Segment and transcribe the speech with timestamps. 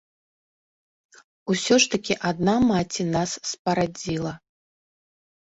[1.53, 4.33] Усё ж такі адна маці нас спарадзіла.